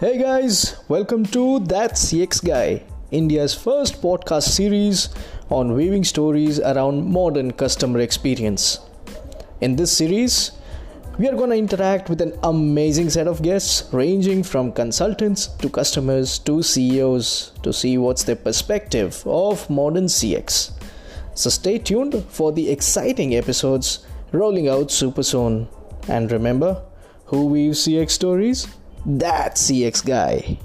Hey 0.00 0.16
guys, 0.16 0.76
welcome 0.86 1.24
to 1.34 1.58
That 1.58 1.94
CX 1.94 2.46
Guy, 2.46 2.84
India's 3.10 3.52
first 3.52 4.00
podcast 4.00 4.44
series 4.44 5.08
on 5.50 5.74
weaving 5.74 6.04
stories 6.04 6.60
around 6.60 7.04
modern 7.04 7.50
customer 7.50 7.98
experience. 7.98 8.78
In 9.60 9.74
this 9.74 9.90
series, 9.90 10.52
we 11.18 11.26
are 11.26 11.34
going 11.34 11.50
to 11.50 11.56
interact 11.56 12.08
with 12.08 12.20
an 12.20 12.38
amazing 12.44 13.10
set 13.10 13.26
of 13.26 13.42
guests 13.42 13.92
ranging 13.92 14.44
from 14.44 14.70
consultants 14.70 15.48
to 15.48 15.68
customers 15.68 16.38
to 16.38 16.62
CEOs 16.62 17.50
to 17.64 17.72
see 17.72 17.98
what's 17.98 18.22
their 18.22 18.36
perspective 18.36 19.20
of 19.26 19.68
modern 19.68 20.04
CX. 20.04 20.78
So 21.34 21.50
stay 21.50 21.78
tuned 21.78 22.24
for 22.28 22.52
the 22.52 22.70
exciting 22.70 23.34
episodes 23.34 24.06
rolling 24.30 24.68
out 24.68 24.92
super 24.92 25.24
soon. 25.24 25.66
And 26.06 26.30
remember, 26.30 26.84
who 27.24 27.46
weaves 27.46 27.84
CX 27.84 28.12
stories? 28.12 28.68
That 29.08 29.54
CX 29.54 30.04
guy. 30.04 30.58